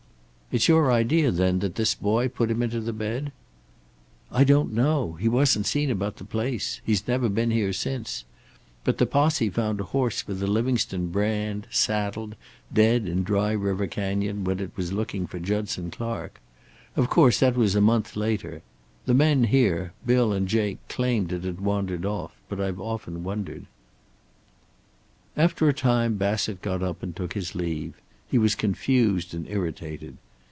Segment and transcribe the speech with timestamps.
[0.53, 3.31] "It's your idea, then, that this boy put him into the bed?"
[4.33, 5.13] "I don't know.
[5.13, 6.81] He wasn't seen about the place.
[6.83, 8.25] He's never been here since.
[8.83, 12.35] But the posse found a horse with the Livingstone brand, saddled,
[12.73, 16.41] dead in Dry River Canyon when it was looking for Judson Clark.
[16.97, 18.61] Of course, that was a month later.
[19.05, 23.67] The men here, Bill and Jake, claimed it had wandered off, but I've often wondered."
[25.37, 27.93] After a time Bassett got up and took his leave.
[28.27, 30.17] He was confused and irritated.